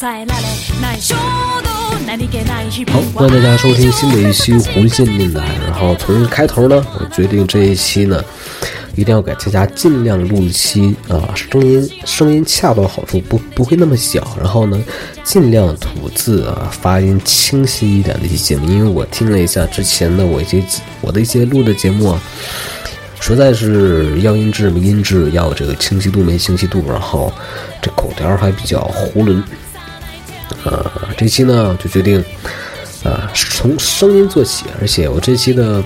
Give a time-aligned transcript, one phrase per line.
[0.00, 0.40] 好，欢迎大
[3.42, 5.44] 家收听新的一期红线电台。
[5.66, 8.24] 然后从开头呢，我决定这一期呢，
[8.94, 14.36] 一定要给大家尽量录一期啊，声音声音恰到好处，不不会那么小。
[14.40, 14.80] 然后呢，
[15.24, 18.70] 尽量吐字啊，发音清晰一点的一期节目。
[18.70, 20.62] 因为我听了一下之前的我一些
[21.00, 22.22] 我的一些录的节目啊，
[23.18, 27.32] 实在是要音质没音质，要这个清晰度没清晰度，然后
[27.82, 28.78] 这口条还比较
[29.12, 29.42] 囫囵。
[30.64, 32.22] 呃，这期呢就决定，
[33.04, 35.84] 呃，从声音做起，而且我这期呢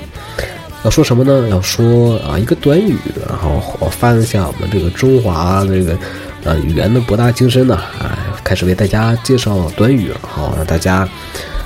[0.85, 1.49] 要说什么呢？
[1.49, 2.97] 要说啊一个短语，
[3.29, 5.97] 然后我翻一下我们这个中华这个
[6.45, 11.09] 呃语言的博大精深呢，啊，开始为大家介绍短语，然后让大家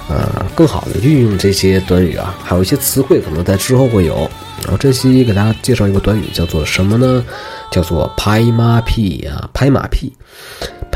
[0.08, 4.30] 呃更好的运用这些短语啊，还有一些词汇可能在之后会有。
[4.62, 7.24] 然后这期给大家介绍一个短语，叫做什么呢？
[7.70, 10.12] 叫做拍马屁啊，拍马屁。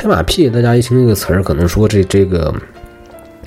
[0.01, 2.51] 拍马屁，大家一听这个词儿，可能说这这个，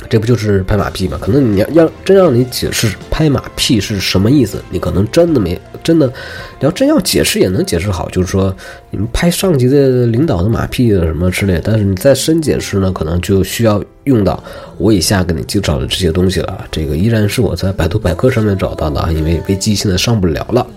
[0.08, 1.18] 这不就是拍马屁吗？
[1.20, 8.56] 可能你要要真让你解释拍马屁是什么意思，你可能真的没真的，你要真要解释也能解释好，就是说
[8.92, 11.60] 你们拍上级的领导的马屁什么之类。
[11.64, 14.44] 但是你再深解释呢，可能就需要用到
[14.78, 16.68] 我以下给你介绍的这些东西了。
[16.70, 20.68] 这个依然是我在百度百科上面找到的啊，因为危机现在上不了了，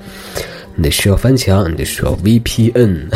[0.75, 3.09] 你得需要翻墙，你得需要 VPN。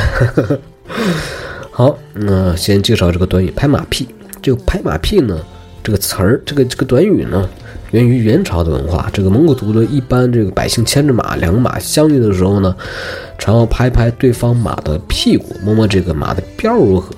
[1.81, 4.07] 好，那先介绍这个短语“拍马屁”。
[4.43, 5.41] 这个“拍马屁”呢，
[5.83, 7.49] 这个词儿，这个这个短语呢，
[7.93, 9.09] 源于元朝的文化。
[9.15, 12.77] 这个蒙古族的一般这个百姓牵着马，两个马相遇的时候呢，
[13.39, 17.15] 常要拍拍对方马的屁股，摸摸这个马的膘如何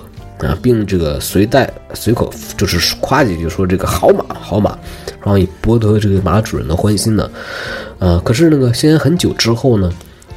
[0.47, 4.69] 啊，并这个随带随口就是夸几句，说这个好马好马，
[5.21, 7.29] 然后以博得这个马主人的欢心呢。
[7.99, 9.91] 呃，可是那个先很久之后呢。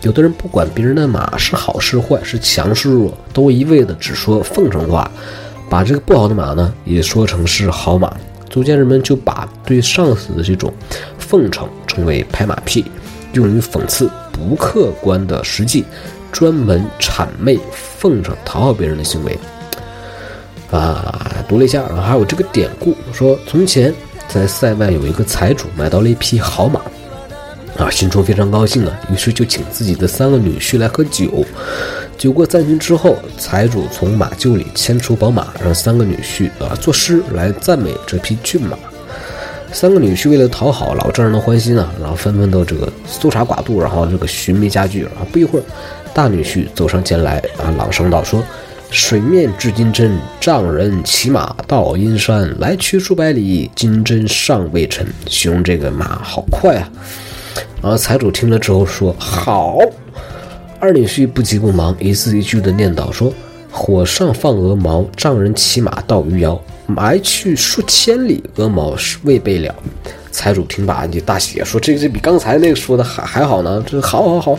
[0.07, 5.11] 有的人不管别人的马是好是坏，是强是弱，都一味的只说奉承话，
[5.69, 8.17] 把这个不好的马呢也说成是好马。
[8.49, 10.73] 逐渐人们就把对上司的这种
[11.19, 12.85] 奉承称为拍马屁，
[13.33, 15.85] 用于讽刺不客观的实际，
[16.31, 19.37] 专门谄媚奉承讨好别人的行为。
[20.71, 23.93] 啊，读了一下，还有这个典故说，从前
[24.29, 26.81] 在塞外有一个财主买到了一匹好马。
[27.79, 31.45] 啊，心中非常高兴啊，于是就请自己的三个女婿来喝酒。
[32.17, 38.77] 酒过三巡之后，财主从马厩里牵出宝马，让三个女婿啊作诗来赞美这匹骏马。
[39.73, 45.05] 三个女婿为了讨好老丈人的欢心啊，然后纷纷都这个搜查寡度，然后这个寻觅家具。
[45.05, 45.63] 啊，不一会儿，
[46.15, 48.43] 大女婿走上前来啊，朗声道说
[48.91, 56.89] ：“水面至金针，丈人骑马到阴山，来去数百里，金针尚未沉。”形容这个马好快啊！
[57.83, 59.79] 然后财主听了之后说：“好。”
[60.79, 63.33] 二女婿不急不忙，一字一句的念叨说
[63.73, 69.75] ：“火上放鹅毛，丈人骑马到余姚，埋去数千里，鹅毛未备了。”
[70.31, 74.59] 财主听罢就大喜，说：“这这比刚才那个说的还还好呢，这好好好。”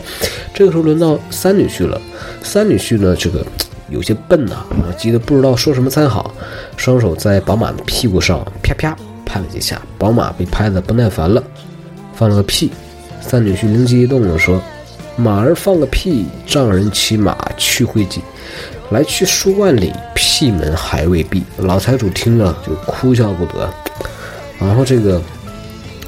[0.52, 2.00] 这个时候轮到三女婿了，
[2.42, 3.46] 三女婿呢这个
[3.88, 4.64] 有些笨呐，
[4.98, 6.34] 急得不知道说什么才好，
[6.76, 11.40] 双手在宝马的屁股上啪啪拍了几下，宝马被拍得不耐烦了，
[12.12, 12.72] 放了个屁。
[13.20, 14.60] 三女婿灵机一动地说
[15.16, 18.20] ：“马儿放个屁，丈人骑马去会稽，
[18.90, 23.68] 来去数万里，屁门还未闭。”老财主听了就哭笑不得。
[24.58, 25.20] 然后这个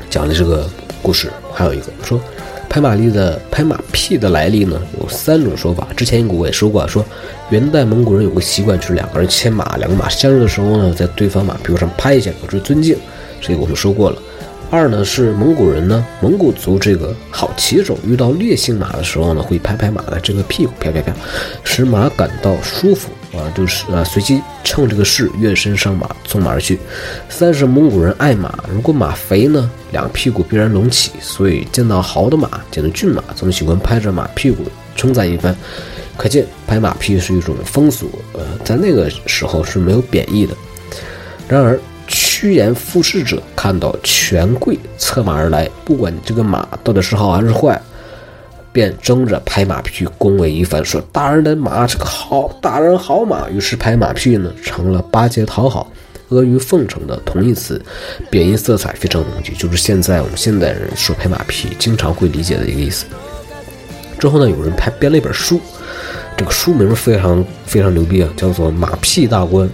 [0.08, 0.68] 讲的这个
[1.02, 2.20] 故事还有一个说，
[2.68, 5.88] 拍马屁的拍马屁的来历呢有三种说法。
[5.96, 7.04] 之前我也说过，说
[7.50, 12.96] 元代蒙古人有个习惯，就是两个人牵马，两个马相遇的时候呢，在对方马屁股上拍一下，表示尊敬。
[13.40, 14.22] 这个我们说过了。
[14.70, 21.12] 二呢是蒙古人呢，蒙古族这个好骑手遇到烈性马的时候呢，会拍拍马的这个屁股，啪啪啪，
[21.64, 26.78] 使马感到舒服，啊，就是啊，随即乘这个势跃身上马，纵马而去。
[27.28, 34.62] 三是蒙古人爱马，如果马肥呢，两屁股必然隆起，所以见到好的马，见到骏马，总喜欢拍着马屁股
[34.94, 35.54] 称赞一番。
[36.16, 40.54] 可见拍马屁是一种风俗，呃，在那个时候是没有贬义的。
[41.48, 41.80] 然而，
[42.40, 47.78] 趋炎附势者看到权贵策马而来，不管你这个马到底是好还是坏。
[48.72, 53.46] 便争着拍马屁恭维一番，说大人的马是个好，大人好马。
[53.50, 55.92] 于是拍马屁呢，成了巴结讨好、
[56.30, 57.78] 阿谀奉承的同义词，
[58.30, 63.04] 贬义色彩非常浓郁，就是现在我们现代人说拍马屁经常会理解的一个意思。
[64.18, 65.60] 之后呢，有人拍编了一本书，
[66.38, 69.68] 这个书名非常非常牛逼啊，叫做《马屁大观》，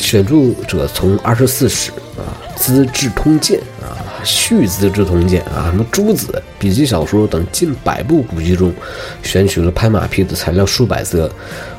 [0.00, 2.24] 选著者从二十四史啊，
[2.58, 3.96] 《资治通鉴》啊。
[4.22, 8.70] 续资治通鉴啊，什么诸子笔记小说等近百部古籍中，
[9.22, 11.26] 选取了拍马屁的材料数百则，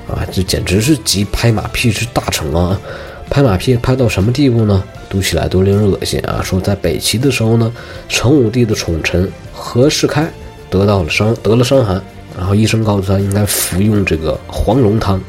[0.08, 2.82] 啊，这简直是集拍马屁之大成啊！
[3.30, 4.84] 拍马屁拍到什么地步呢？
[5.08, 6.42] 读起来都令人恶心啊！
[6.44, 7.72] 说在北齐的时候呢，
[8.10, 10.28] 成武帝的宠臣何世开
[10.68, 12.02] 得到了伤，得了伤寒，
[12.36, 15.22] 然后医生告诉他应该服用这个黄龙汤，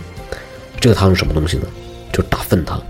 [0.81, 1.65] 这个汤是什么东西呢？
[2.12, 2.81] 就大粪汤。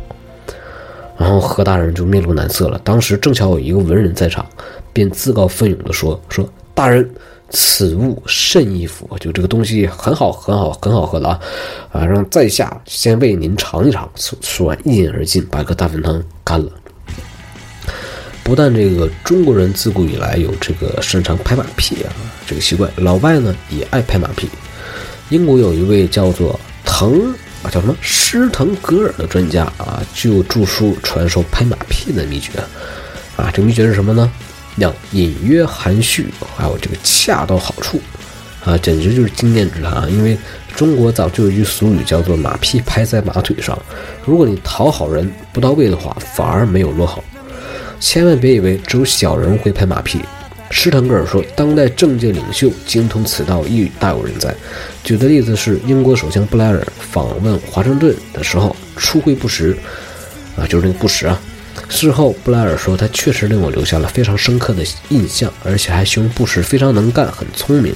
[1.18, 2.80] 然后何大人就面露难色了。
[2.82, 4.44] 当时正巧有一个文人在场，
[4.92, 7.08] 便自告奋勇地说：“说大人，
[7.50, 11.40] 此物甚易服，就这个东西很好，很好，很好喝的啊！
[11.92, 16.72] 啊，让在下先为您尝一尝。”说完一饮而尽，把个大粪汤干了。
[18.42, 22.10] 不但这个中国人自古以来有这个擅长拍马屁啊
[22.44, 24.48] 这个习惯，老外呢也爱拍马屁。
[25.28, 27.12] 英国有一位叫做滕。
[27.62, 32.50] 啊，叫什么施滕格尔的专家啊，就著书传授拍马屁的秘诀，
[33.36, 34.30] 啊，这个秘诀是什么呢？
[34.76, 36.26] 要隐约含蓄，
[36.56, 38.00] 还有这个恰到好处，
[38.64, 40.06] 啊，简直就是经验之谈啊！
[40.08, 40.36] 因为
[40.74, 43.78] 中国早就有一句俗语叫做“马屁拍在马腿上”，
[44.24, 47.22] 如果你讨好人不到位的话，反而没有落好。
[48.00, 50.20] 千万别以为只有小人会拍马屁。
[50.74, 54.52] 施腾格尔说：“当代政界领袖精通此道，亦大有人在。”
[55.04, 59.76] 举的例子是英国首相布莱尔访问华盛顿的时候出会不实，
[60.56, 61.38] 啊，就是那个不实啊。
[61.90, 67.94] 事后布莱尔说：“他确实令我留下了非常深刻的印象，而且还形容布什非常能干，很聪明。”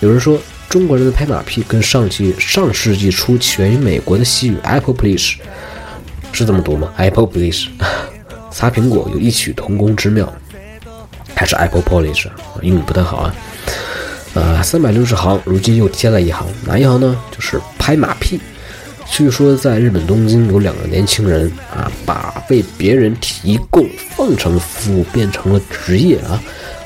[0.00, 5.36] 有人说，中国人的拍马屁跟上期上世纪初起源于美国的西语 “Apple Please”
[6.32, 7.68] 是这么读吗？Apple Please，
[8.50, 10.34] 擦苹果有异曲同工之妙。
[11.42, 12.28] 还是 Apple Polish，
[12.60, 13.34] 英语不太好啊。
[14.34, 17.20] 呃，三百六十行，如今又添了一行，哪一行呢？
[17.32, 18.40] 就是拍马屁。
[19.10, 23.84] 据说在日本东京有两个年轻人啊，把为别人提供
[24.16, 26.40] 奉承服务变成了职业啊。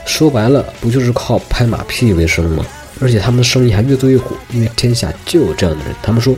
[0.07, 2.65] 说白了，不就是靠拍马屁为生吗？
[2.99, 5.95] 而且他们的生意还越做越火，因为天下就有这样的人。
[6.03, 6.35] 他们说，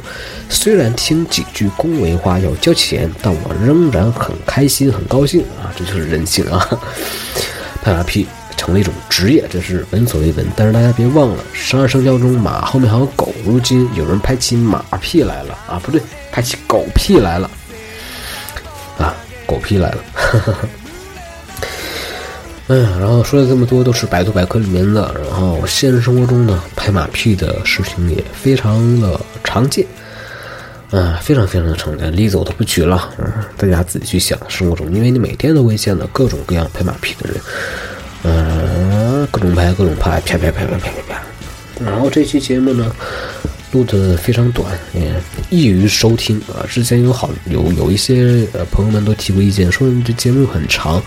[0.49, 5.71] 虽然听几句恭维话要交钱，但我仍然很开心、很高兴啊。
[5.77, 6.69] 这就是人性啊。
[7.89, 10.47] 拍马屁成了一种职业，这是闻所未闻。
[10.55, 13.33] 但是大家别忘了，十二生肖中马后面还有狗。
[13.47, 15.99] 如今有人拍起马屁来了啊，不对，
[16.31, 17.51] 拍起狗屁来了
[18.99, 20.05] 啊，狗屁来了。
[22.69, 29.87] 嗯，然后说了这么多都是百度百科里面的，然后现实生活中呢，拍马屁的事情也非常的常见，
[30.91, 32.15] 嗯，非常非常的常见。
[32.15, 34.39] 例子我都不举了，嗯，大家自己去想。
[34.47, 37.41] 生活中，因为你每天都会见到各种各样拍马屁的人，
[38.25, 41.23] 嗯，各种拍，各种拍，啪啪啪啪啪啪啪。
[41.85, 42.91] 然后这期节目呢，
[43.73, 45.15] 录的非常短，也
[45.51, 46.67] 易于收听啊。
[46.69, 51.03] 之前有好有有一些呃朋友们都提过意见，说你这节目很长。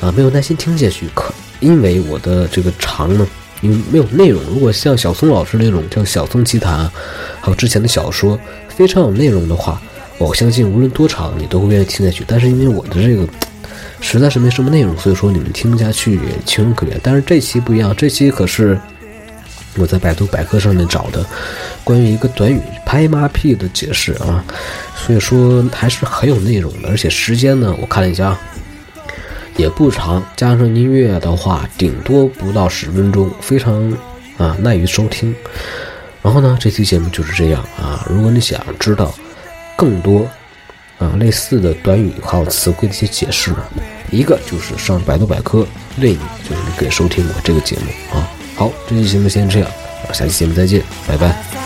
[0.00, 3.26] 啊，没有耐心听下去，可因为我的这个长呢，
[3.60, 4.42] 因为没有内容。
[4.44, 6.90] 如果像小松老师那种，叫小松奇谈，
[7.38, 9.78] 还有之前的小说，非常有内容的话，
[10.16, 12.24] 我相信无论多长，你都会愿意听下去。
[12.26, 13.28] 但是因为我的这个
[14.00, 16.98] 实在是没什么内容，所以说你们听不下去也情有可原。
[17.02, 18.78] 但是这期不一样，这期可是
[19.76, 21.24] 我在百度百科上面找的
[21.84, 24.44] 关于一个短语“拍马屁”的解释啊，
[24.96, 26.88] 所以说还是很有内容的。
[26.88, 28.36] 而且时间呢，我看了一下。
[29.56, 33.92] 也不长，加上音乐的话，顶多不到十分钟，非常
[34.38, 35.34] 啊耐于收听。
[36.22, 38.06] 然后呢，这期节目就是这样啊。
[38.08, 39.12] 如果你想知道
[39.76, 40.26] 更多
[41.00, 43.52] 啊类似的短语还有词汇的一些解释，
[44.12, 45.66] 一个就是上百度百科，
[45.96, 48.30] 另一个就是你可以收听我这个节目啊。
[48.54, 49.70] 好，这期节目先这样，
[50.12, 51.59] 下期节目再见，拜拜。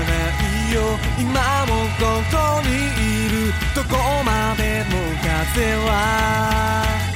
[0.69, 0.97] いよ。
[1.19, 3.53] 今もここにいる。
[3.75, 7.12] どこまでも風は。